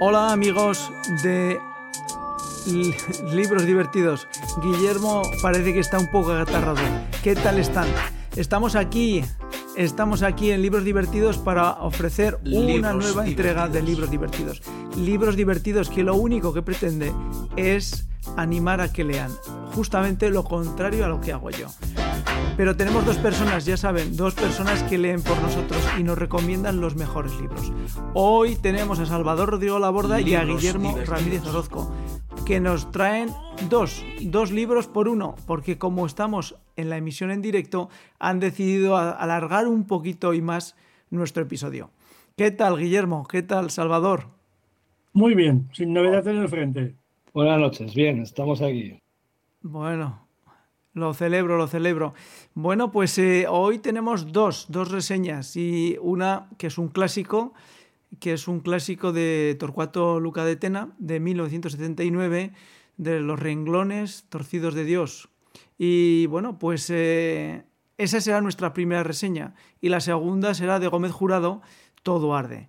[0.00, 0.92] Hola amigos
[1.24, 1.58] de
[3.32, 4.28] Libros Divertidos.
[4.62, 6.78] Guillermo parece que está un poco agatarrado.
[7.24, 7.88] ¿Qué tal están?
[8.36, 9.24] Estamos aquí,
[9.76, 14.62] estamos aquí en Libros Divertidos para ofrecer una nueva entrega de Libros Divertidos.
[14.96, 17.12] Libros Divertidos que lo único que pretende
[17.56, 18.06] es
[18.36, 19.32] animar a que lean.
[19.74, 21.66] Justamente lo contrario a lo que hago yo.
[22.58, 26.80] Pero tenemos dos personas, ya saben, dos personas que leen por nosotros y nos recomiendan
[26.80, 27.72] los mejores libros.
[28.14, 31.94] Hoy tenemos a Salvador Rodrigo Laborda y a Guillermo Ramírez Orozco,
[32.44, 33.28] que nos traen
[33.70, 38.96] dos, dos libros por uno, porque como estamos en la emisión en directo, han decidido
[38.96, 40.74] alargar un poquito y más
[41.10, 41.92] nuestro episodio.
[42.36, 43.24] ¿Qué tal, Guillermo?
[43.28, 44.24] ¿Qué tal, Salvador?
[45.12, 46.96] Muy bien, sin novedades en el frente.
[47.32, 49.00] Buenas noches, bien, estamos aquí.
[49.62, 50.27] Bueno,
[50.98, 52.14] lo celebro, lo celebro.
[52.54, 57.54] Bueno, pues eh, hoy tenemos dos, dos reseñas y una que es un clásico,
[58.20, 62.52] que es un clásico de Torcuato Luca de Tena de 1979,
[62.96, 65.28] de Los renglones torcidos de Dios.
[65.78, 67.64] Y bueno, pues eh,
[67.96, 71.62] esa será nuestra primera reseña y la segunda será de Gómez Jurado,
[72.02, 72.68] Todo arde.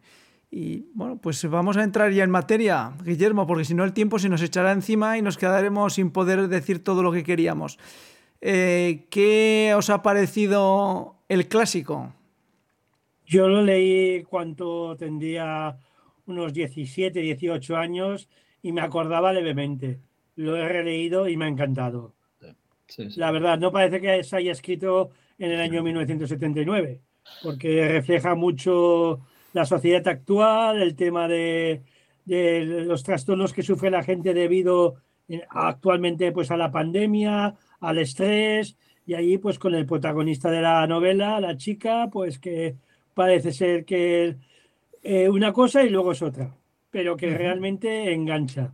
[0.52, 4.18] Y bueno, pues vamos a entrar ya en materia, Guillermo, porque si no el tiempo
[4.18, 7.78] se nos echará encima y nos quedaremos sin poder decir todo lo que queríamos.
[8.42, 12.14] Eh, ¿Qué os ha parecido el clásico?
[13.26, 15.78] Yo lo leí cuando tendría
[16.26, 18.30] unos 17, 18 años
[18.62, 20.00] y me acordaba levemente.
[20.36, 22.14] Lo he releído y me ha encantado.
[23.16, 27.02] La verdad, no parece que se haya escrito en el año 1979,
[27.44, 29.20] porque refleja mucho
[29.54, 31.84] la sociedad actual, el tema de,
[32.26, 34.96] los trastornos que sufre la gente debido
[35.28, 40.62] eh, actualmente pues, a la pandemia, al estrés, y ahí pues con el protagonista de
[40.62, 42.76] la novela, la chica, pues que
[43.14, 44.36] parece ser que
[45.02, 46.56] eh, una cosa y luego es otra,
[46.92, 48.74] pero que realmente engancha.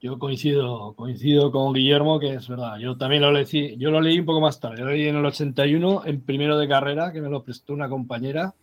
[0.00, 2.78] Yo coincido, coincido con Guillermo, que es verdad.
[2.78, 4.78] Yo también lo leí, yo lo leí un poco más tarde.
[4.78, 7.88] Yo lo leí en el 81, en primero de carrera, que me lo prestó una
[7.88, 8.54] compañera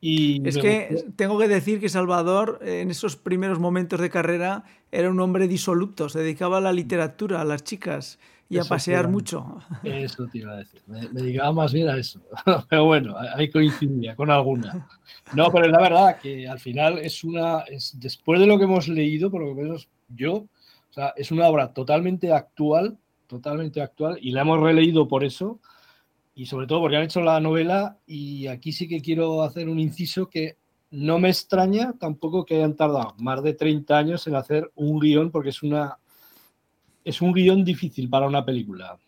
[0.00, 5.20] es que tengo que decir que Salvador en esos primeros momentos de carrera era un
[5.20, 8.18] hombre disoluto, se dedicaba a la literatura, a las chicas
[8.48, 9.58] y a pasear mucho.
[9.82, 12.20] Eso te iba a decir, me, dedicaba más bien a eso.
[12.68, 14.86] Pero bueno, hay coincidencia con alguna.
[15.34, 18.86] No, pero la verdad que al final es una, es, después de lo que hemos
[18.86, 22.96] leído, por lo menos yo, o sea, es una obra totalmente actual,
[23.26, 25.58] totalmente actual, y la hemos releído por eso
[26.36, 29.80] y sobre todo porque han hecho la novela y aquí sí que quiero hacer un
[29.80, 30.58] inciso que
[30.90, 35.32] no me extraña tampoco que hayan tardado más de 30 años en hacer un guion
[35.32, 35.98] porque es una
[37.02, 38.98] es un guion difícil para una película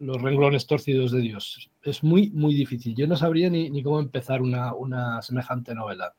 [0.00, 1.70] los renglones torcidos de Dios.
[1.82, 2.94] Es muy muy difícil.
[2.94, 6.14] Yo no sabría ni, ni cómo empezar una, una, semejante novela.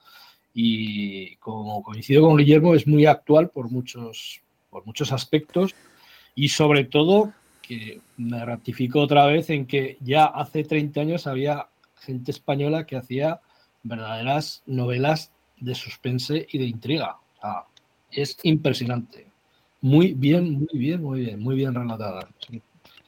[0.53, 5.75] Y como coincido con Guillermo es muy actual por muchos por muchos aspectos
[6.35, 7.33] y sobre todo
[7.69, 11.67] que me ratifico otra vez en que ya hace 30 años había
[11.99, 13.41] gente española que hacía
[13.83, 17.17] verdaderas novelas de suspense y de intriga.
[18.09, 19.27] es impresionante.
[19.81, 22.27] Muy bien, muy bien, muy bien, muy bien relatada.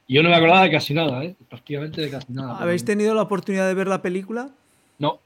[0.08, 1.36] Yo no me acordaba de casi nada, ¿eh?
[1.50, 2.58] prácticamente de casi nada.
[2.58, 4.52] ¿Habéis tenido la oportunidad de ver la película?
[5.00, 5.22] No.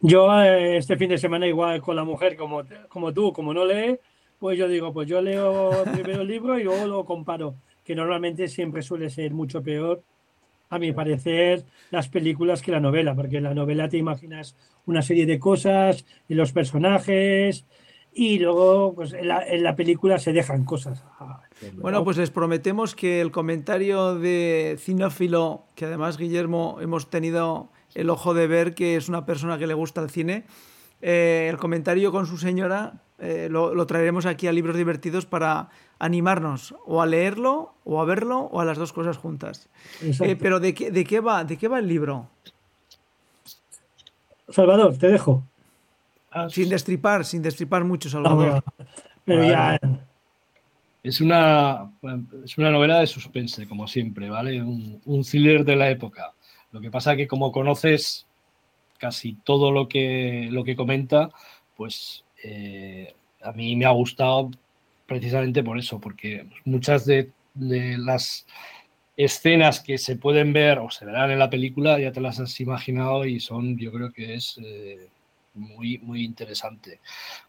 [0.00, 3.64] Yo eh, este fin de semana igual con la mujer como, como tú, como no
[3.64, 3.96] lee,
[4.40, 7.54] pues yo digo, pues yo leo primero el libro y luego lo comparo
[7.84, 10.02] que normalmente siempre suele ser mucho peor,
[10.70, 15.02] a mi parecer, las películas que la novela, porque en la novela te imaginas una
[15.02, 17.66] serie de cosas y los personajes
[18.12, 21.04] y luego pues en la, película se dejan cosas.
[21.18, 21.42] Ah,
[21.74, 28.08] bueno, pues les prometemos que el comentario de Cinófilo, que además Guillermo hemos tenido el
[28.08, 30.44] ojo de ver que es una persona que le gusta el cine,
[31.02, 36.74] eh, el comentario con su señora eh, lo, traeremos aquí a Libros Divertidos para animarnos
[36.86, 39.68] o a leerlo o a verlo o a las dos cosas juntas.
[40.02, 42.28] Eh, pero ¿de qué, de, qué va, ¿de qué va el libro?
[44.48, 45.42] Salvador, te dejo.
[46.30, 48.62] Ah, sin destripar, sin destripar mucho, Salvador.
[49.24, 49.78] pero ya...
[51.02, 51.90] Es una,
[52.44, 54.62] es una novela de suspense, como siempre, ¿vale?
[54.62, 56.34] Un, un thriller de la época.
[56.72, 58.26] Lo que pasa es que como conoces
[58.98, 61.30] casi todo lo que, lo que comenta,
[61.76, 64.50] pues eh, a mí me ha gustado
[65.06, 68.46] precisamente por eso, porque muchas de, las
[69.16, 72.58] escenas que se pueden ver o se verán en la película ya te las has
[72.60, 75.08] imaginado y son, yo creo que es eh,
[75.54, 77.00] muy, muy interesante.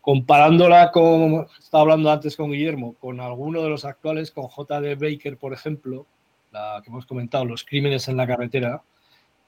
[0.01, 4.95] Comparándola con, estaba hablando antes con Guillermo, con alguno de los actuales, con J.D.
[4.95, 6.07] Baker, por ejemplo,
[6.51, 8.81] la que hemos comentado, Los crímenes en la carretera,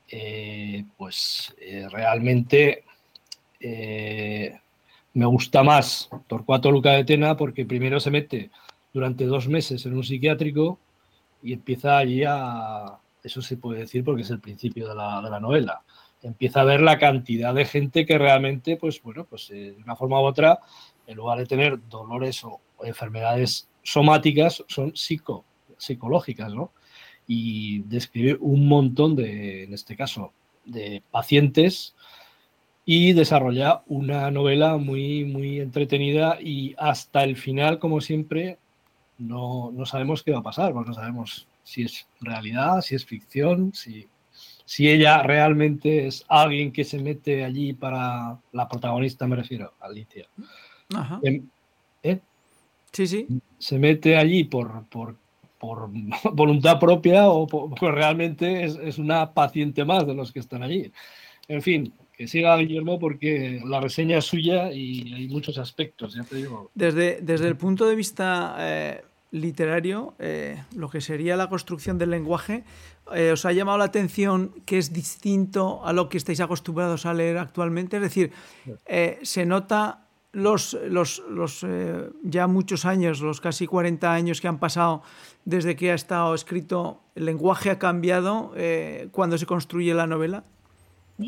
[0.08, 1.56] eh, pues
[1.90, 2.84] realmente
[5.14, 8.52] me gusta más Torcuato Luca de Tena porque primero se mete
[8.94, 10.80] durante dos meses en un psiquiátrico
[11.42, 15.30] y empieza allí a, eso se puede decir porque es el principio de la, de
[15.30, 15.84] la novela,
[16.22, 19.96] empieza a ver la cantidad de gente que realmente, pues bueno, pues eh, de una
[19.96, 20.60] forma u otra,
[21.06, 25.46] en lugar de tener dolores o, enfermedades somáticas, son psico,
[25.78, 26.72] psicológicas, ¿no?
[27.28, 30.34] Y describe un montón de, en este caso,
[30.66, 31.96] de pacientes
[32.86, 38.58] y desarrolla una novela muy, muy entretenida y hasta el final, como siempre,
[39.18, 43.06] no, no sabemos qué va a pasar, porque no sabemos si es realidad, si es
[43.06, 44.08] ficción, si,
[44.66, 50.28] si ella realmente es alguien que se mete allí para la protagonista, me refiero, Alicia.
[50.94, 51.20] Ajá.
[51.24, 51.48] Em,
[52.04, 52.20] ¿eh?
[52.92, 53.28] Sí, sí.
[53.60, 55.16] Se mete allí por, por,
[55.58, 55.90] por
[56.34, 60.92] voluntad propia o pues realmente es, es, una paciente más de los que están allí.
[61.48, 66.18] En fin, que siga Guillermo porque la reseña es suya y hay muchos aspectos.
[66.74, 72.12] Desde, desde el punto de vista eh, literario, eh, lo que sería la construcción del
[72.12, 72.64] lenguaje,
[73.14, 77.14] eh, ¿os ha llamado la atención que es distinto a lo que estáis acostumbrados a
[77.14, 77.98] leer actualmente?
[77.98, 78.32] Es decir,
[79.24, 81.66] se nota los, los, los
[82.24, 85.04] ya muchos años, los casi 40 años que han pasado
[85.44, 88.54] desde que ha estado escrito, el lenguaje ha cambiado
[89.12, 90.46] cuando se construye la novela.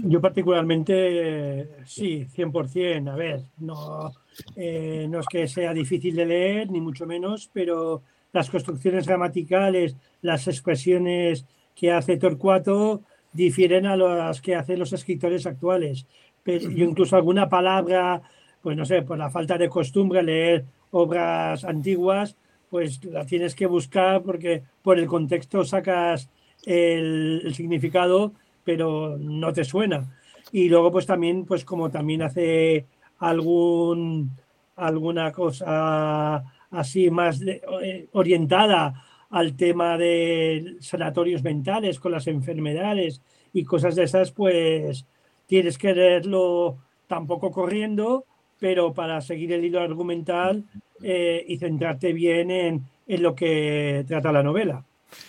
[0.04, 3.12] Yo particularmente sí, 100%.
[3.12, 4.12] A ver, no,
[4.56, 9.96] eh, no es que sea difícil de leer, ni mucho menos, pero las construcciones gramaticales,
[10.22, 13.02] las expresiones que hace Torcuato
[13.32, 16.06] difieren a las que hacen los escritores actuales.
[16.44, 18.22] Pero incluso alguna palabra,
[18.62, 22.38] pues no sé, por la falta de costumbre leer obras antiguas,
[22.70, 26.30] pues la tienes que buscar porque por el contexto sacas
[26.66, 28.34] el, el significado,
[28.66, 30.12] pero no te suena.
[30.52, 32.86] Y luego, pues también, pues como también hace
[33.20, 34.32] algún,
[34.76, 43.22] alguna cosa así más eh, orientada al tema de sanatorios mentales con las enfermedades
[43.54, 45.06] y cosas de esas, pues
[45.46, 46.78] tienes que leerlo
[47.08, 48.26] tampoco corriendo,
[48.60, 50.64] pero para seguir el hilo argumental
[51.02, 54.84] eh, y centrarte bien en, en, lo que trata la novela.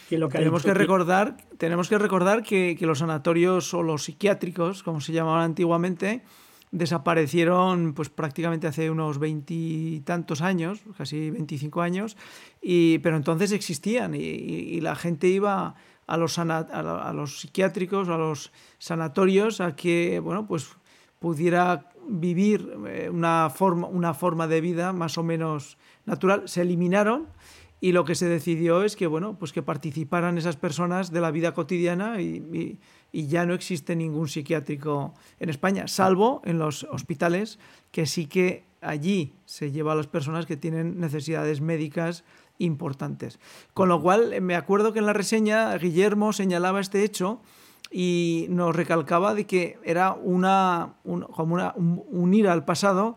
[0.09, 4.05] Que lo que tenemos, que recordar, tenemos que recordar que, que los sanatorios o los
[4.05, 6.23] psiquiátricos, como se llamaban antiguamente,
[6.71, 12.17] desaparecieron pues prácticamente hace unos veintitantos años, casi 25 años,
[12.61, 15.75] y, pero entonces existían y, la gente iba
[16.07, 20.69] a los, a, los psiquiátricos, a los sanatorios, a que bueno, pues
[21.19, 26.43] pudiera vivir eh, una forma, una forma de vida más o menos natural.
[26.47, 27.27] Se eliminaron
[27.87, 31.31] y lo que se decidió es que, bueno, pues que participaran esas personas de la
[31.31, 32.81] vida cotidiana y,
[33.13, 37.61] ya no existe ningún psiquiátrico en España, salvo en los hospitales,
[37.93, 42.25] que sí que allí se lleva a las personas que tienen necesidades médicas
[42.59, 43.39] importantes.
[43.73, 47.41] Con lo cual, me acuerdo que en la reseña Guillermo señalaba este hecho
[47.93, 53.15] y nos recalcaba de que era una, como una, un, ir al pasado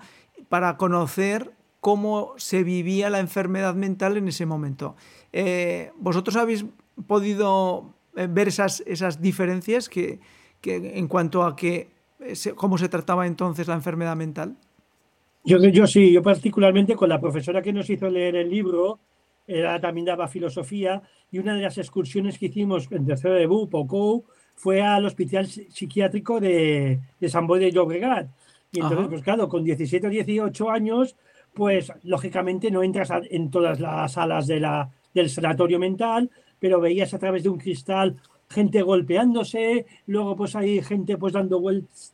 [0.48, 4.96] para conocer cómo se vivía la enfermedad mental en ese momento.
[5.32, 6.66] Eh, ¿Vosotros habéis
[7.08, 10.20] podido eh, ver esas, esas diferencias que,
[10.62, 11.90] que en cuanto a que,
[12.20, 14.58] eh, cómo se trataba entonces la enfermedad mental?
[15.46, 19.00] Yo, yo sí, yo particularmente con la profesora que nos hizo leer el libro,
[19.48, 21.02] era, también daba filosofía,
[21.32, 24.26] y una de las excursiones que hicimos en tercero de BU, Pocou,
[24.56, 28.28] fue al hospital psiquiátrico de, de San Boy de Llobregat.
[28.72, 31.16] Y entonces, pues claro, con 17 o 18 años,
[31.54, 36.30] pues lógicamente no entras en todas las salas de la, del sanatorio mental,
[36.60, 38.18] pero veías a través de un cristal
[38.50, 41.62] gente golpeándose, luego pues hay gente pues dando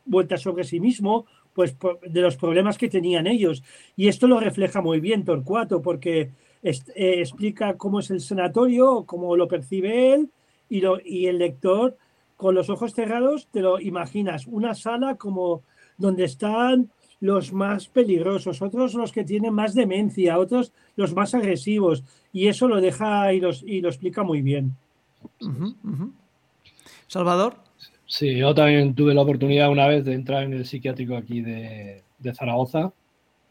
[0.04, 1.74] vueltas sobre sí mismo, pues
[2.06, 3.62] de los problemas que tenían ellos.
[3.96, 9.36] Y esto lo refleja muy bien Torcuato, porque eh, explica cómo es el sanatorio, cómo
[9.36, 10.30] lo percibe él,
[10.68, 11.96] y, lo, y el lector
[12.36, 15.62] con los ojos cerrados te lo imaginas, una sala como
[15.96, 16.90] donde están
[17.20, 22.68] los más peligrosos, otros los que tienen más demencia, otros los más agresivos, y eso
[22.68, 24.76] lo deja y, y lo explica muy bien.
[27.06, 27.56] Salvador.
[28.06, 32.02] Sí, yo también tuve la oportunidad una vez de entrar en el psiquiátrico aquí de,
[32.34, 32.92] Zaragoza,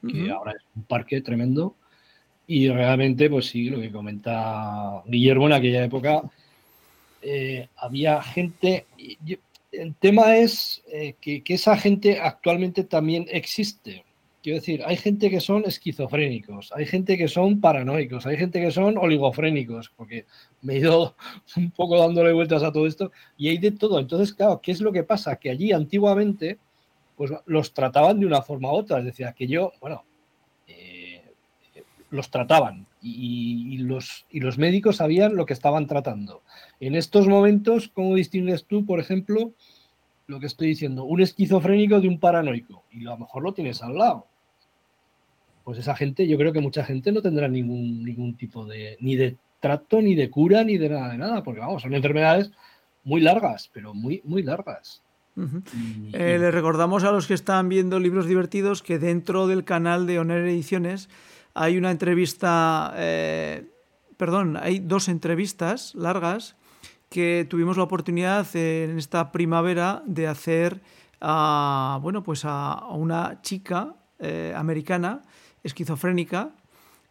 [0.08, 1.76] que ahora es un parque tremendo,
[2.48, 6.22] y realmente, pues sí, lo que comenta Guillermo en aquella época,
[7.22, 8.86] eh, había gente,
[9.80, 14.04] el tema es eh, que, esa gente actualmente también existe.
[14.42, 18.70] Quiero decir, hay gente que son esquizofrénicos, hay gente que son paranoicos, hay gente que
[18.72, 20.26] son oligofrénicos, porque
[20.62, 21.16] me he ido
[21.58, 24.00] un poco dándole vueltas a todo esto y hay de todo.
[24.00, 25.38] Entonces, claro, ¿qué es lo que pasa?
[25.38, 26.60] Que allí antiguamente
[27.16, 29.00] pues los trataban de una forma u otra.
[29.00, 30.04] Es decir, yo bueno,
[30.68, 31.24] eh,
[32.10, 36.42] los trataban y, los, y los médicos sabían lo que estaban tratando.
[36.80, 39.54] En estos momentos, ¿cómo distingues tú, por ejemplo,
[40.28, 42.84] lo que estoy diciendo, un esquizofrénico de un paranoico?
[42.92, 44.26] Y a lo mejor lo tienes al lado.
[45.64, 49.16] Pues esa gente, yo creo que mucha gente no tendrá ningún, ningún tipo de, ni
[49.16, 52.52] de trato, ni de cura, ni de nada, de nada, porque vamos, son enfermedades
[53.04, 55.02] muy largas, pero muy, muy largas.
[56.14, 60.18] Eh, le recordamos a los que están viendo libros divertidos que dentro del canal de
[60.18, 61.10] Oner Ediciones
[61.56, 63.66] hay una entrevista, eh,
[64.18, 66.58] perdón, hay dos entrevistas largas
[67.10, 70.82] que tuvimos la oportunidad en esta primavera de hacer
[71.22, 75.22] a, bueno, pues a, una chica eh, americana
[75.64, 76.52] esquizofrénica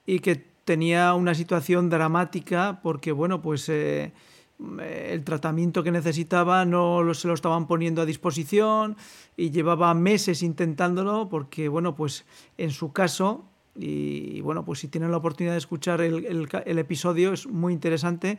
[0.05, 7.29] y que tenía una situación dramática porque, bueno, pues el tratamiento que necesitaba no se
[7.29, 8.97] lo estaban poniendo a disposición
[9.39, 12.27] y llevaba meses intentándolo porque, bueno, pues
[12.59, 17.47] en su caso, y, bueno, pues si tienen la oportunidad de escuchar el, episodio, es
[17.47, 18.39] muy interesante,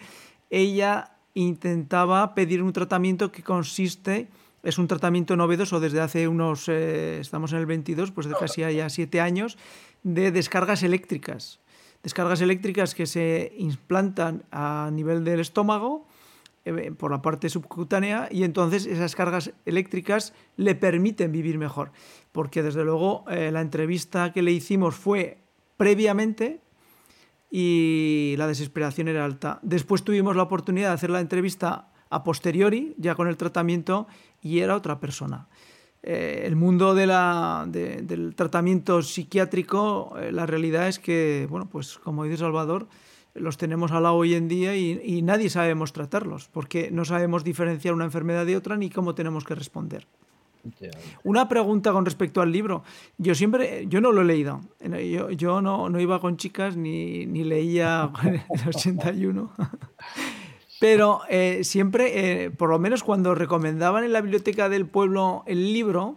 [0.50, 4.30] ella intentaba pedir un tratamiento que consiste,
[4.64, 8.62] es un tratamiento novedoso desde hace unos, eh, estamos en el 22, pues de casi
[8.62, 9.58] ya siete años,
[10.04, 11.60] de descargas eléctricas.
[12.02, 16.08] Descargas eléctricas que se implantan a nivel del estómago
[16.66, 21.92] eh, por la parte subcutánea y entonces esas cargas eléctricas le permiten vivir mejor.
[22.32, 25.44] Porque desde luego eh, la entrevista que le hicimos fue
[25.78, 26.62] previamente
[27.52, 29.60] y la desesperación era alta.
[29.62, 34.08] Después tuvimos la oportunidad de hacer la entrevista a posteriori, ya con el tratamiento,
[34.42, 35.48] y era otra persona.
[36.02, 42.88] Eh, el mundo del tratamiento psiquiátrico, la realidad es que, bueno, pues como dice Salvador,
[43.36, 47.94] los tenemos al lado hoy en día y, nadie sabemos tratarlos, porque no sabemos diferenciar
[47.94, 50.08] una enfermedad de otra ni cómo tenemos que responder.
[51.24, 52.84] Una pregunta con respecto al libro.
[53.20, 54.62] Yo siempre, yo no lo he leído.
[54.82, 59.54] Yo, yo no, no, iba con chicas ni, ni leía el 81.
[60.80, 65.72] Pero eh, siempre, eh, por lo menos cuando recomendaban en la biblioteca del pueblo el
[65.72, 66.16] libro,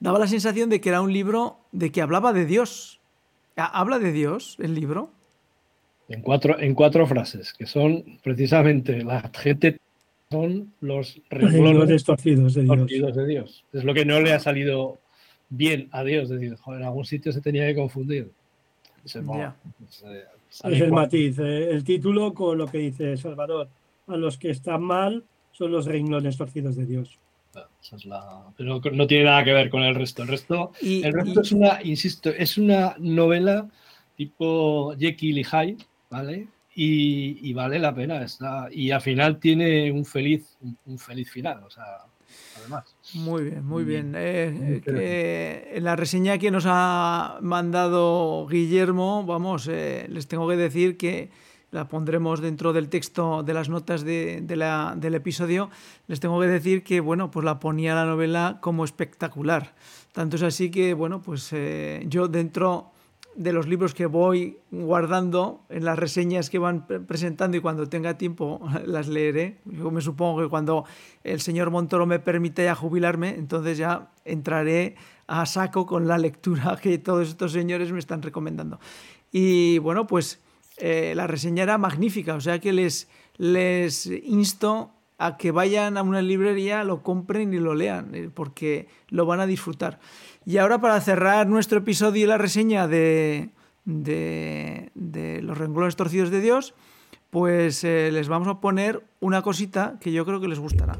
[0.00, 3.00] daba la sensación de que era un libro de que hablaba de Dios.
[3.56, 5.13] ¿Habla de Dios el libro?
[6.08, 9.80] En cuatro, en cuatro frases, que son precisamente la gente
[10.30, 13.14] son los renglones torcidos de Dios.
[13.14, 13.64] de Dios.
[13.72, 14.98] Es lo que no le ha salido
[15.48, 16.24] bien a Dios.
[16.24, 18.30] Es decir, en algún sitio se tenía que confundir.
[19.04, 23.68] Es, es el matiz, eh, el título con lo que dice Salvador.
[24.06, 27.18] A los que están mal son los renglones torcidos de Dios.
[28.56, 30.22] Pero no tiene nada que ver con el resto.
[30.22, 33.68] El resto, el resto es una, insisto, es una novela
[34.16, 35.76] tipo Jekyll y Hyde,
[36.14, 36.46] ¿vale?
[36.76, 38.22] Y, vale la pena.
[38.22, 40.56] Está, y al final tiene un feliz,
[40.86, 41.62] un feliz final.
[41.64, 41.84] O sea,
[43.14, 44.14] muy bien, muy bien.
[44.16, 50.96] Eh, en la reseña que nos ha mandado Guillermo, vamos, eh, les tengo que decir
[50.96, 51.30] que
[51.70, 55.70] la pondremos dentro del texto de las notas de, del episodio,
[56.06, 59.74] les tengo que decir que, bueno, pues la ponía la novela como espectacular.
[60.12, 62.93] Tanto es así que, bueno, pues eh, yo dentro
[63.36, 68.16] de los libros que voy guardando en las reseñas que van presentando y cuando tenga
[68.16, 69.58] tiempo las leeré.
[69.64, 70.84] Yo me supongo que cuando
[71.22, 76.78] el señor Montoro me permita ya jubilarme, entonces ya entraré a saco con la lectura
[76.82, 78.78] que todos estos señores me están recomendando.
[79.32, 80.40] Y bueno, pues
[80.76, 86.02] eh, la reseña era magnífica, o sea que les, les insto a que vayan a
[86.02, 90.00] una librería, lo compren y lo lean, eh, porque lo van a disfrutar.
[90.44, 93.50] Y ahora para cerrar nuestro episodio y la reseña de,
[93.84, 96.74] de, los renglones torcidos de Dios,
[97.30, 100.98] pues eh, les vamos a poner una cosita que yo creo que les gustará.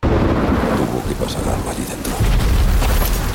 [0.00, 2.12] Tuvo que pasar algo allí dentro.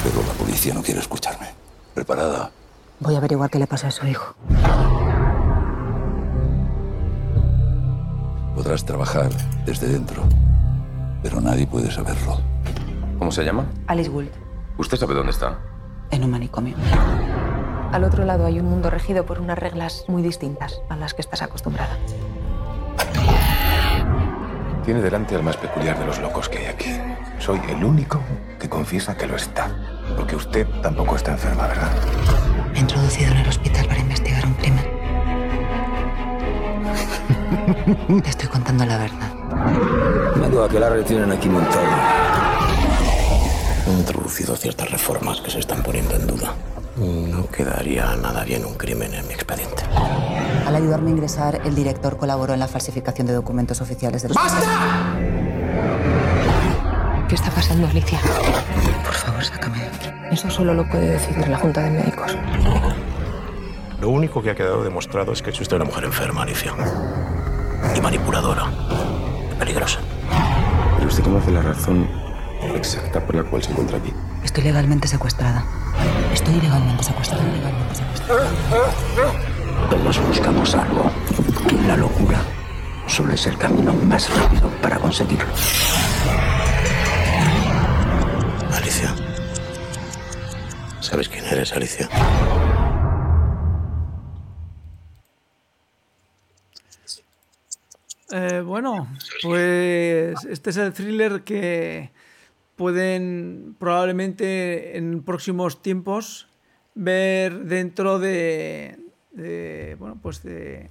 [0.04, 1.48] Pero la policía no quiere escucharme.
[1.94, 2.52] ¿Preparada?
[3.00, 4.36] Voy a averiguar qué le pasa a su hijo.
[8.58, 9.30] Podrás trabajar
[9.68, 10.24] desde dentro
[11.22, 12.40] pero nadie puede saberlo.
[13.20, 13.66] ¿Cómo se llama?
[13.86, 14.30] Alice Gould.
[14.80, 15.60] ¿Usted sabe dónde está?
[16.10, 16.76] En un manicomio.
[17.92, 21.22] Al otro lado hay un mundo regido por unas reglas muy distintas a las que
[21.22, 21.98] estás acostumbrada.
[24.86, 26.92] Tiene delante al más peculiar de los locos que hay aquí.
[27.38, 28.22] Soy el único
[28.60, 29.70] que confiesa que lo está.
[30.16, 31.92] Porque usted tampoco está enferma, ¿verdad?
[32.72, 34.00] Me he introducido en el hospital para
[37.88, 39.32] Te estoy contando la verdad.
[40.36, 41.88] Vengo a que la tienen aquí montado.
[43.88, 46.54] He introducido ciertas reformas que se están poniendo en duda.
[46.98, 49.84] No quedaría nada bien un crimen en mi expediente.
[50.66, 54.36] Al ayudarme a ingresar, el director colaboró en la falsificación de documentos oficiales de los...
[54.36, 55.16] ¡Basta!
[57.30, 58.20] ¿Qué está pasando, Alicia?
[59.06, 60.10] Por favor, sácame de aquí.
[60.32, 62.36] Eso solo lo puede decidir la Junta de Médicos.
[64.02, 66.74] Lo único que ha quedado demostrado es que es usted una mujer enferma, Alicia.
[67.98, 68.66] Y manipuladora.
[69.58, 69.98] Peligrosa.
[70.98, 72.08] Pero usted conoce la razón
[72.76, 74.14] exacta por la cual se encuentra aquí.
[74.44, 75.66] Estoy legalmente secuestrada.
[76.32, 77.44] Estoy legalmente secuestrada.
[77.44, 78.52] Legalmente secuestrada.
[79.90, 81.10] Todos buscamos algo.
[81.72, 82.40] Y la locura
[83.08, 85.48] suele ser el camino más rápido para conseguirlo.
[88.76, 89.16] Alicia.
[91.00, 92.08] ¿Sabes quién eres, Alicia?
[98.32, 99.08] Eh, bueno,
[99.42, 102.12] pues este es el thriller que
[102.76, 106.48] pueden probablemente en próximos tiempos
[106.94, 109.00] ver dentro de,
[109.32, 110.90] de, bueno, pues de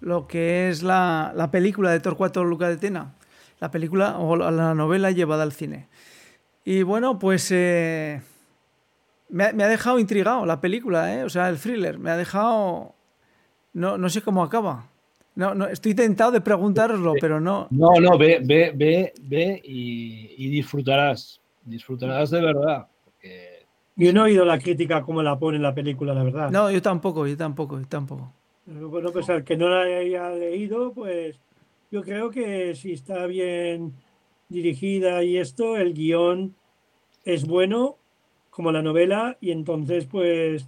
[0.00, 3.14] lo que es la, la película de Torcuato Luca de Tena,
[3.58, 5.88] la película o la, la novela llevada al cine.
[6.64, 8.22] Y bueno, pues eh,
[9.28, 11.24] me, ha, me, ha, dejado intrigado la película, ¿eh?
[11.24, 12.94] o sea, el thriller, me ha dejado...
[13.72, 14.88] No, no sé cómo acaba.
[15.36, 17.68] No, no, estoy tentado de preguntároslo, pero no.
[17.70, 21.40] No, no, ve, ve, ve, ve y, y disfrutarás.
[21.62, 22.88] Disfrutarás de verdad.
[23.04, 23.66] Porque...
[23.96, 26.50] Yo no he oído la crítica como la pone en la película, la verdad.
[26.50, 28.32] No, yo tampoco, yo tampoco, yo tampoco.
[28.64, 31.38] Bueno, pues al que no la haya leído, pues
[31.90, 33.92] yo creo que si está bien
[34.48, 36.54] dirigida y esto, el guion
[37.24, 37.96] es bueno,
[38.50, 40.66] como la novela, y entonces pues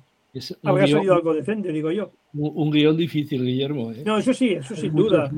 [0.62, 2.10] habrá salido algo decente, digo yo.
[2.34, 3.92] Un, guion difícil, Guillermo.
[3.92, 4.02] ¿eh?
[4.04, 5.30] No, eso sí, eso sin duda,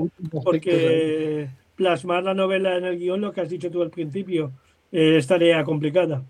[0.44, 4.52] porque plasmar la novela en el guion, lo que has dicho tú al principio,
[4.92, 6.22] eh, es tarea complicada.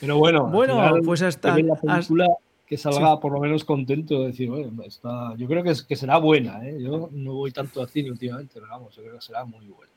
[0.00, 2.28] Pero bueno, bueno final, pues hasta la película
[2.66, 3.18] que salga sí.
[3.20, 6.66] por lo menos contento de decir, bueno, está, yo creo que, es, que será buena,
[6.66, 6.78] ¿eh?
[6.80, 9.92] yo no voy tanto al cine últimamente, pero vamos, yo creo que será muy buena.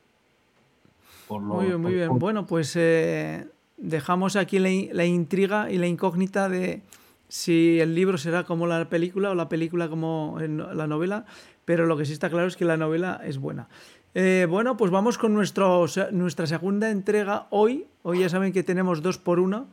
[1.26, 2.08] Por lo, muy bien, muy por, bien.
[2.08, 2.18] Por...
[2.18, 3.46] Bueno, pues eh,
[3.76, 6.82] dejamos aquí la, la, intriga y la incógnita de
[7.28, 11.26] si el libro será como la película o la película como la novela,
[11.64, 13.68] pero lo que sí está claro es que la novela es buena.
[14.14, 17.86] Eh, bueno, pues vamos con nuestra segunda entrega hoy.
[18.02, 19.68] Hoy ya saben que tenemos dos por uno,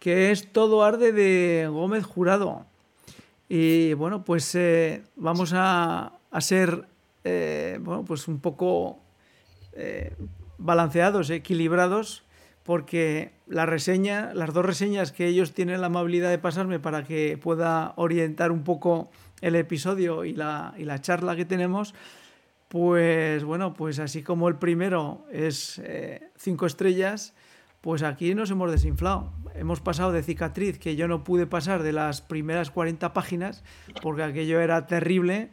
[0.00, 2.66] que es Todo Arde de Gómez Jurado.
[3.48, 6.86] Y bueno, pues eh, vamos a, a ser
[7.22, 8.98] eh, bueno, pues un poco
[10.58, 12.25] balanceados, equilibrados,
[12.66, 17.38] porque la reseña, las dos reseñas que ellos tienen la amabilidad de pasarme para que
[17.40, 19.08] pueda orientar un poco
[19.40, 21.94] el episodio y la, y la charla que tenemos,
[22.66, 27.34] pues bueno, pues así como el primero es eh, cinco estrellas,
[27.82, 29.32] pues aquí nos hemos desinflado.
[29.54, 33.62] Hemos pasado de cicatriz, que yo no pude pasar de las primeras 40 páginas,
[34.02, 35.52] porque aquello era terrible.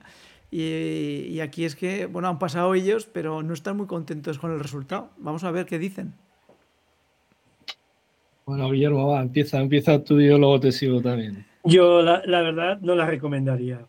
[0.49, 4.51] Y, y, aquí es que, bueno, han pasado ellos, pero no están muy contentos con
[4.51, 5.11] el resultado.
[5.17, 6.15] Vamos a ver qué dicen.
[8.45, 11.45] Bueno, Guillermo, empieza, empieza tú y luego te sigo también.
[11.63, 13.79] Yo, la, verdad, no la recomendaría.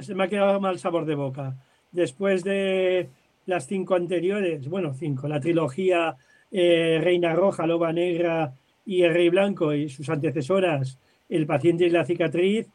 [0.00, 1.54] Se me ha quedado mal sabor de boca.
[1.92, 3.08] Después de
[3.46, 6.16] las cinco anteriores, bueno, cinco, la trilogía
[6.50, 8.52] eh, Reina Roja, Loba Negra
[8.84, 10.98] y El Rey Blanco y sus antecesoras,
[11.28, 12.66] El paciente y la cicatriz,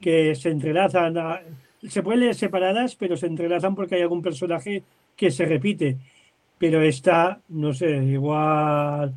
[0.00, 1.16] que se entrelazan,
[1.88, 4.82] se pueden leer separadas, pero se entrelazan porque hay algún personaje
[5.16, 5.96] que se repite.
[6.58, 9.14] Pero esta, no sé, igual,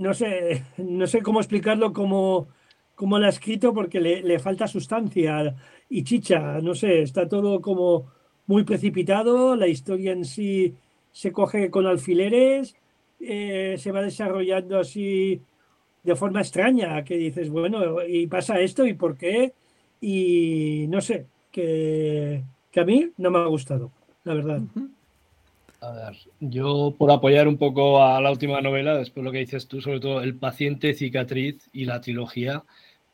[0.00, 2.48] no sé, no sé cómo explicarlo como,
[2.94, 5.54] como la ha escrito porque le, le falta sustancia
[5.88, 8.10] y chicha, no sé, está todo como
[8.46, 10.74] muy precipitado, la historia en sí
[11.12, 12.74] se coge con alfileres,
[13.20, 15.42] eh, se va desarrollando así
[16.02, 19.52] de forma extraña, que dices, bueno, y pasa esto, ¿y por qué?
[20.00, 23.92] Y no sé, que, que a mí no me ha gustado,
[24.24, 24.62] la verdad.
[25.80, 29.66] A ver, yo por apoyar un poco a la última novela, después lo que dices
[29.66, 32.64] tú, sobre todo El paciente cicatriz y la trilogía,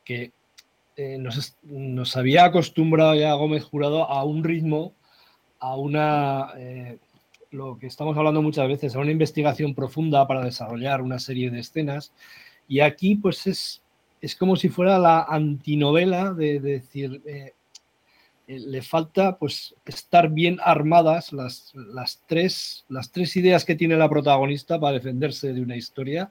[0.05, 0.33] que
[0.97, 4.95] eh, nos, nos, había acostumbrado ya Gómez Jurado a un ritmo,
[5.61, 6.99] a una, eh,
[7.53, 11.61] lo que estamos hablando muchas veces, a una investigación profunda para desarrollar una serie de
[11.61, 12.13] escenas.
[12.67, 13.83] Y aquí pues es,
[14.21, 17.53] es como si fuera la antinovela de, de decir, eh,
[18.47, 24.09] le falta pues estar bien armadas las, las, tres, las tres ideas que tiene la
[24.09, 26.31] protagonista para defenderse de una historia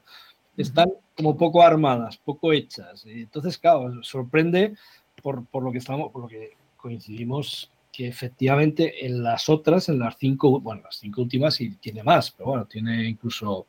[0.56, 3.06] están como poco armadas, poco hechas.
[3.06, 4.74] Y entonces, claro, sorprende
[5.22, 10.00] por, por, lo que estamos, por lo que coincidimos que efectivamente en las otras, en
[10.00, 13.68] las cinco, bueno, las cinco últimas y tiene más, pero bueno, tiene incluso,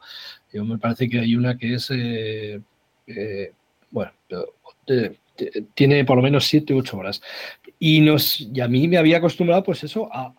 [0.53, 2.61] yo me parece que hay una que es, eh,
[3.07, 3.53] eh,
[3.91, 4.13] bueno,
[4.89, 5.17] eh,
[5.75, 7.23] tiene por lo menos 7 u 8 horas.
[7.79, 10.35] Y, nos, y a mí me había acostumbrado, pues eso, a,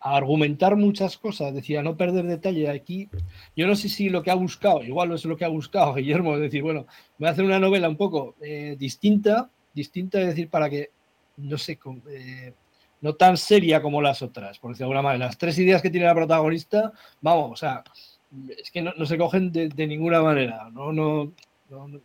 [0.00, 3.08] argumentar muchas cosas, decía, no perder detalle aquí.
[3.56, 5.94] Yo no sé si lo que ha buscado, igual no es lo que ha buscado
[5.96, 6.86] Guillermo, es decir, bueno,
[7.18, 10.90] voy a hacer una novela un poco eh, distinta, distinta, es decir, para que,
[11.36, 11.78] no sé,
[12.10, 12.52] eh,
[13.00, 15.26] no tan seria como las otras, por decirlo de alguna manera.
[15.26, 17.82] Las tres ideas que tiene la protagonista, vamos, o sea,
[18.56, 21.32] es que no, se cogen de, ninguna manera, no, no,
[21.70, 22.00] no,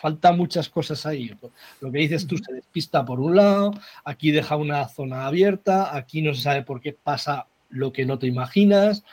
[0.00, 1.34] faltan muchas cosas ahí.
[1.80, 3.72] Lo que dices tú se despista por un lado,
[4.04, 8.18] aquí deja una zona abierta, aquí no se sabe por qué pasa lo que no
[8.18, 9.04] te imaginas.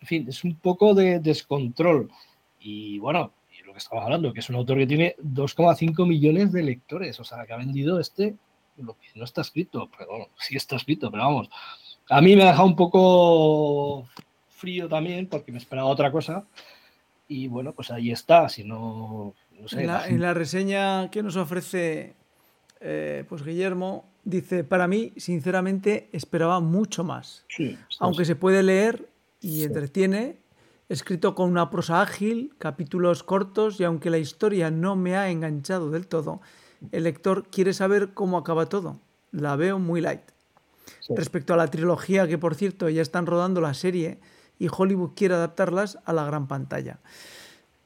[0.00, 2.10] En fin, es un poco de descontrol.
[2.58, 6.52] Y bueno, y lo que estamos hablando, que es un autor que tiene 2,5 millones
[6.52, 8.36] de lectores, o sea, que ha vendido este,
[8.76, 11.50] lo que no está escrito, pero bueno, sí está escrito, pero vamos.
[12.08, 14.08] A mí me ha dejado un poco
[14.48, 16.44] frío también, porque me esperaba otra cosa.
[17.28, 19.34] Y bueno, pues ahí está, si no
[19.72, 22.14] en, la, reseña que nos ofrece
[22.80, 27.44] eh, pues Guillermo, dice, para mí, sinceramente, esperaba mucho más.
[27.98, 29.08] Aunque se puede leer
[29.40, 30.38] y entretiene,
[30.88, 35.90] escrito con una prosa ágil, capítulos cortos, y aunque la historia no me ha enganchado
[35.90, 36.40] del todo,
[36.92, 38.98] el lector quiere saber cómo acaba todo.
[39.32, 40.22] La veo muy light.
[41.10, 44.18] Respecto a la trilogía, que por cierto ya están rodando la serie
[44.58, 46.98] y Hollywood quiere adaptarlas a la gran pantalla.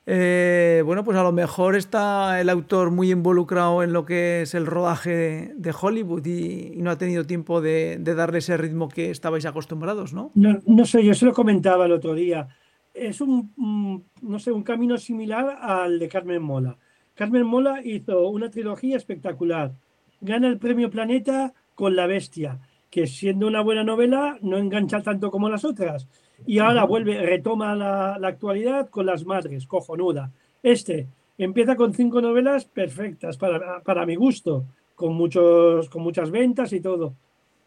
[0.06, 4.54] Eh, bueno, pues a lo mejor está el autor muy involucrado en lo que es
[4.54, 9.46] el rodaje de Hollywood y, no ha tenido tiempo de, darle ese ritmo que estabais
[9.46, 10.30] acostumbrados, ¿no?
[10.34, 10.84] ¿no?
[10.84, 12.48] sé, yo se lo comentaba el otro día.
[12.92, 16.76] Es un, no sé, un camino similar al de Carmen Mola.
[17.14, 19.72] Carmen Mola hizo una trilogía espectacular.
[20.20, 25.30] Gana el premio Planeta con La Bestia, que siendo una buena novela no engancha tanto
[25.30, 26.06] como las otras
[26.46, 30.30] y ahora vuelve, retoma la, actualidad con las madres, cojonuda.
[30.62, 36.72] Este empieza con cinco novelas perfectas para, para mi gusto, con, muchos, con muchas ventas
[36.72, 37.14] y todo.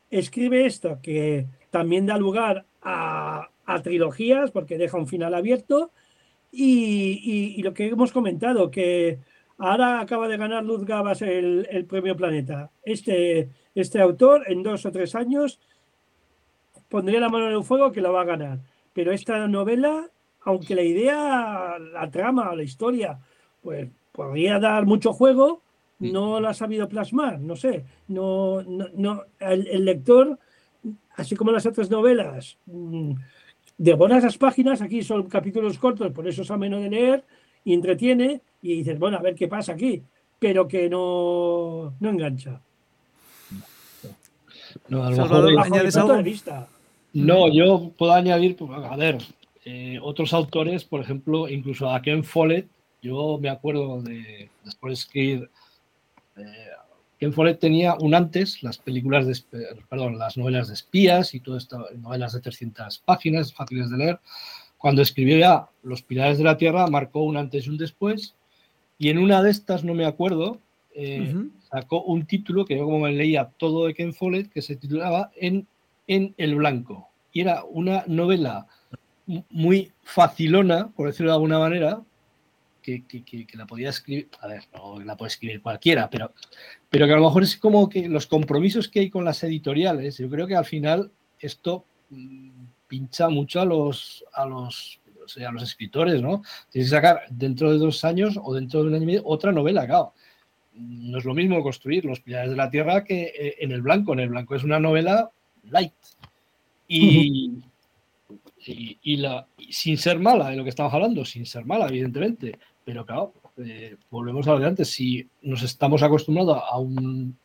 [0.09, 5.91] Escribe esto que también da lugar a, a trilogías porque deja un final abierto
[6.51, 9.19] y, y, lo que hemos comentado, que
[9.57, 12.71] ahora acaba de ganar Luz Gabas el, el premio Planeta.
[12.83, 15.59] Este, este autor en dos o tres años
[16.89, 18.60] pondría la mano en el fuego que lo va a ganar.
[18.93, 20.10] Pero esta novela,
[20.41, 23.19] aunque la idea, la trama, la historia,
[23.62, 25.62] pues podría dar mucho juego,
[26.00, 30.38] no la ha sabido plasmar, no sé, no, no, el, lector,
[31.15, 33.13] así como las otras novelas, mm,
[33.78, 37.23] devora las páginas, aquí son capítulos cortos, por eso es ameno de leer
[37.63, 40.04] y entretiene y dices, bueno, a ver qué pasa aquí,
[40.39, 42.62] pero que no, no engancha.
[44.89, 46.67] No, a lo mejor vista.
[47.25, 49.17] No, yo puedo añadir, pues, a ver,
[49.65, 52.67] eh, otros autores, por ejemplo, incluso a Ken Follett,
[53.01, 55.49] yo me acuerdo de, después de escribir,
[56.38, 56.67] eh,
[57.19, 61.63] Ken Follett tenía un antes, las películas, de, perdón, las novelas de espías y todas
[61.63, 64.19] estas novelas de 300 páginas, fáciles de leer.
[64.77, 68.36] Cuando escribió ya Los Pilares de la Tierra, marcó un antes y un después,
[68.99, 70.60] y en una de estas, no me acuerdo,
[70.93, 71.34] eh,
[71.71, 75.32] sacó un título que yo como me leía todo de Ken Follett, que se titulaba
[75.36, 75.67] En
[76.08, 77.07] en el blanco.
[77.38, 78.65] Y era una novela
[79.52, 82.02] muy facilona, por decirlo de alguna manera,
[82.82, 83.04] que,
[83.54, 86.34] la podía escribir, a ver, no la puede escribir cualquiera, pero,
[86.89, 90.17] pero que a lo mejor es como que los compromisos que hay con las editoriales,
[90.17, 92.50] yo creo que al final esto mm,
[92.88, 95.00] pincha mucho a los, a los,
[95.47, 96.41] a los escritores, ¿no?
[96.71, 99.52] Tienes que sacar dentro de dos años o dentro de un año y medio otra
[99.52, 100.15] novela, claro.
[100.73, 104.13] No es lo mismo construir Los Pilares de la Tierra que eh, en el blanco.
[104.13, 105.30] En el blanco es una novela
[105.69, 105.93] light.
[106.88, 107.63] Y,
[108.65, 112.58] y, la, sin ser mala, de lo que estamos hablando, sin ser mala, evidentemente.
[112.84, 114.89] Pero claro, eh, volvemos a lo de antes.
[114.89, 117.38] Si nos estamos acostumbrados a, un,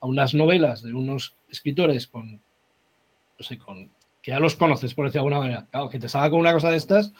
[0.00, 3.90] a unas novelas de unos escritores con, no sé, con
[4.22, 6.52] que ya los conoces, por decir de alguna manera, claro, que te salga con una
[6.52, 7.12] cosa de estas,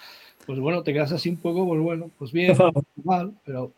[0.46, 2.56] pues bueno, te quedas así un poco, pues bueno, pues bien,
[3.04, 3.72] mal, pero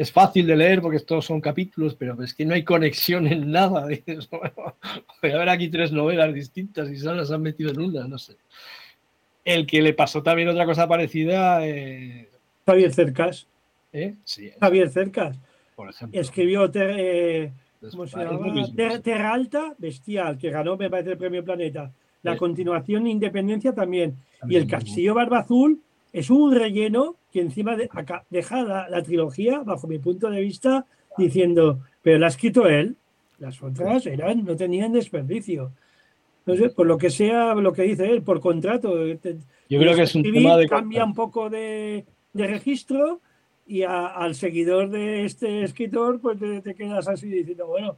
[0.00, 3.50] es fácil de leer porque estos son capítulos, pero es que no hay conexión en
[3.50, 3.86] nada.
[3.86, 8.16] Voy a ver aquí tres novelas distintas y se las han metido en una, no
[8.16, 8.36] sé.
[9.44, 11.66] El que le pasó también otra cosa parecida.
[11.66, 12.30] Eh...
[12.64, 13.46] Javier Cercas.
[13.92, 14.14] ¿Eh?
[14.24, 14.50] Sí.
[14.58, 15.36] Javier Cercas.
[15.76, 16.18] Por ejemplo.
[16.18, 17.52] Escribió eh,
[19.04, 21.92] Terra Alta, Bestial, que ganó, me parece, el premio Planeta.
[22.22, 24.16] La continuación Independencia también.
[24.48, 27.88] y el Castillo Barba Azul es un relleno que encima de,
[28.30, 32.96] deja la, trilogía, bajo mi punto de vista, diciendo, pero la ha escrito él,
[33.38, 35.72] las otras eran, no tenían desperdicio.
[36.44, 39.06] Por lo que sea, lo que dice él, por contrato.
[39.06, 40.68] Yo creo que es un tema de...
[40.68, 43.20] Cambia un poco de, registro
[43.66, 47.96] y al seguidor de este escritor, pues te, quedas así diciendo, bueno,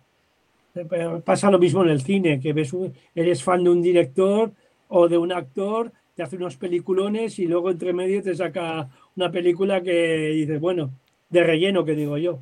[1.25, 2.75] pasa lo mismo en el cine, que ves
[3.14, 4.53] eres fan de un director
[4.88, 9.31] o de un actor, te hace unos peliculones y luego entre medio te saca una
[9.31, 10.90] película que dices, bueno,
[11.31, 12.40] de relleno, que digo yo.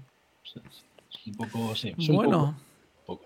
[1.26, 2.56] Un poco, sí, bueno,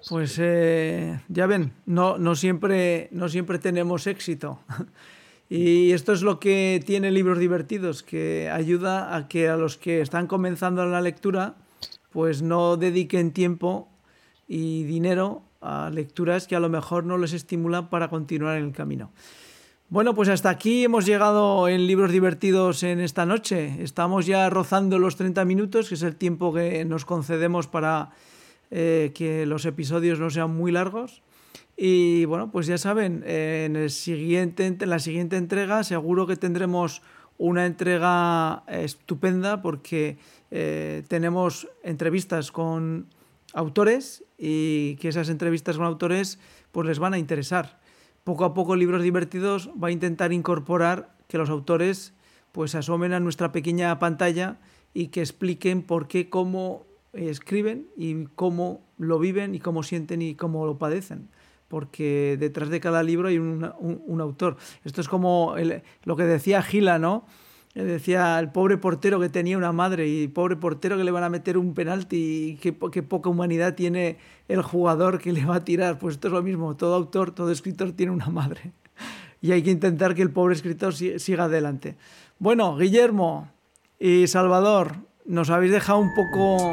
[0.08, 4.60] pues eh, ya ven, no, no, siempre, no siempre tenemos éxito.
[5.50, 10.00] Y esto es lo que tiene Libros Divertidos, que ayuda a que a los que
[10.00, 11.54] están comenzando la lectura,
[12.10, 13.88] pues no dediquen tiempo
[14.48, 18.72] y dinero a lecturas que a lo mejor no les estimulan para continuar en el
[18.72, 19.12] camino.
[19.94, 23.76] Bueno, pues hasta aquí hemos llegado en Libros Divertidos en esta noche.
[23.80, 28.10] Estamos ya rozando los 30 minutos, que es el tiempo que nos concedemos para
[28.72, 31.22] eh, que los episodios no sean muy largos.
[31.76, 37.00] Y bueno, pues ya saben, en, el siguiente, en la siguiente entrega seguro que tendremos
[37.38, 40.18] una entrega estupenda porque
[40.50, 43.06] eh, tenemos entrevistas con
[43.52, 46.40] autores y que esas entrevistas con autores
[46.72, 47.83] pues les van a interesar.
[48.24, 52.14] Poco a poco Libros Divertidos va a intentar incorporar que los autores
[52.52, 54.58] pues asomen a nuestra pequeña pantalla
[54.94, 60.34] y que expliquen por qué, cómo escriben y cómo lo viven y cómo sienten y
[60.34, 61.28] cómo lo padecen
[61.68, 64.58] porque detrás de cada libro hay un, autor.
[64.84, 65.56] Esto es como
[66.04, 67.26] lo que decía Gila, ¿no?
[67.74, 71.28] Decía el pobre portero que tenía una madre y pobre portero que le van a
[71.28, 75.98] meter un penalti y qué, poca humanidad tiene el jugador que le va a tirar.
[75.98, 78.72] Pues esto es lo mismo, todo autor, todo escritor tiene una madre.
[79.40, 81.96] Y hay que intentar que el pobre escritor siga adelante.
[82.38, 83.50] Bueno, Guillermo
[83.98, 86.72] y Salvador, nos habéis dejado un poco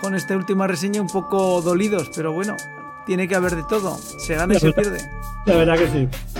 [0.00, 2.54] con esta última reseña un poco dolidos, pero bueno,
[3.06, 3.96] tiene que haber de todo.
[3.96, 4.98] Se gana y se pierde.
[5.46, 6.33] La verdad que sí.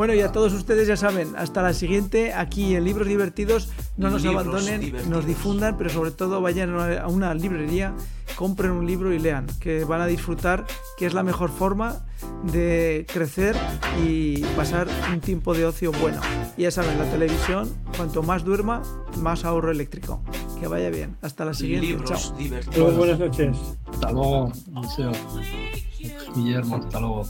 [0.00, 4.08] Bueno, y a todos ustedes ya saben, hasta la siguiente, aquí en Libros Divertidos, no
[4.08, 7.92] nos abandonen, nos difundan, pero sobre todo vayan a una librería,
[8.34, 10.64] compren un libro y lean, que van a disfrutar,
[10.96, 12.06] que es la mejor forma
[12.44, 13.54] de crecer
[14.02, 16.22] y pasar un tiempo de ocio bueno.
[16.56, 18.80] Y ya saben, la televisión, cuanto más duerma,
[19.18, 20.22] más ahorro eléctrico.
[20.58, 21.18] Que vaya bien.
[21.20, 22.02] Hasta la siguiente.
[22.06, 22.96] Chao.
[22.96, 23.54] Buenas noches.
[23.92, 24.50] Hasta luego,
[26.34, 26.76] Guillermo.
[26.76, 27.26] Hasta luego.